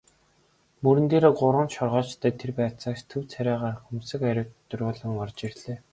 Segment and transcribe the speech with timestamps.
[0.83, 5.77] Мөрөн дээрээ гурван шоргоолжтой тэр байцаагч төв царайгаар хөмсөг атируулан орж ирлээ.